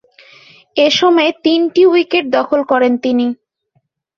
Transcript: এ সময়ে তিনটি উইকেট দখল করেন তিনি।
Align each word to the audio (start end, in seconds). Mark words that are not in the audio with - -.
এ 0.75 0.87
সময়ে 0.91 1.31
তিনটি 1.43 1.81
উইকেট 1.85 2.25
দখল 2.37 2.59
করেন 2.71 2.93
তিনি। 2.97 3.27